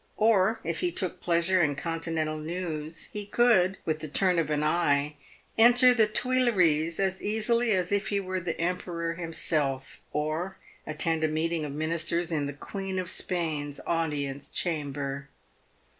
Or, 0.17 0.59
if 0.63 0.79
he 0.79 0.91
took 0.91 1.21
pleasure 1.21 1.61
in 1.61 1.75
continental 1.75 2.39
news, 2.39 3.09
he 3.13 3.27
could, 3.27 3.77
with 3.85 3.99
the 3.99 4.07
turn 4.07 4.39
of 4.39 4.49
an 4.49 4.63
eye, 4.63 5.13
enter 5.59 5.93
the 5.93 6.07
Tuileries 6.07 6.99
as 6.99 7.21
easily 7.21 7.73
as 7.73 7.91
if 7.91 8.07
he 8.07 8.19
were 8.19 8.39
the 8.39 8.59
Emperor 8.59 9.13
himself, 9.13 10.01
or 10.11 10.57
attend 10.87 11.23
a 11.23 11.27
meeting 11.27 11.63
of 11.65 11.73
ministers 11.73 12.31
in 12.31 12.47
the 12.47 12.53
Queen 12.53 12.97
of 12.97 13.11
Spain's 13.11 13.79
audience 13.85 14.49
chamber. 14.49 15.29